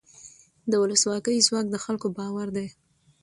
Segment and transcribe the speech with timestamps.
[0.71, 2.67] د ولسواکۍ ځواک د خلکو باور دی